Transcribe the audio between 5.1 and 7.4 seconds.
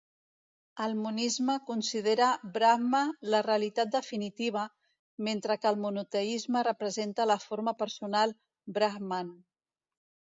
mentre que el monoteisme representa la